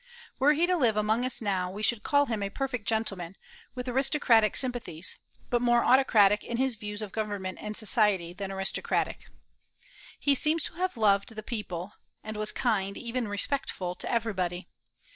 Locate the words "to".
0.65-0.75, 10.63-10.73, 13.93-14.11